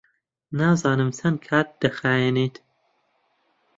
نازانم 0.57 1.09
چەند 1.17 1.37
کات 1.47 1.67
دەخایەنێت. 1.81 2.55